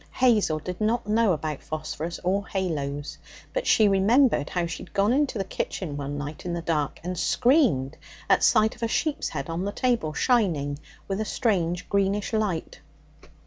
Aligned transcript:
Hazel 0.13 0.57
did 0.57 0.81
not 0.81 1.05
know 1.05 1.31
about 1.31 1.61
phosphorus 1.61 2.19
or 2.23 2.47
haloes, 2.47 3.19
but 3.53 3.67
she 3.67 3.87
remembered 3.87 4.49
how 4.49 4.65
she 4.65 4.81
had 4.81 4.93
gone 4.93 5.13
into 5.13 5.37
the 5.37 5.43
kitchen 5.43 5.95
one 5.95 6.17
night 6.17 6.43
in 6.43 6.53
the 6.53 6.61
dark 6.63 6.99
and 7.03 7.15
screamed 7.19 7.97
at 8.27 8.43
sight 8.43 8.75
of 8.75 8.81
a 8.81 8.87
sheep's 8.87 9.29
head 9.29 9.47
on 9.47 9.63
the 9.63 9.71
table, 9.71 10.13
shining 10.13 10.79
with 11.07 11.21
a 11.21 11.23
strange 11.25 11.87
greenish 11.87 12.33
light. 12.33 12.79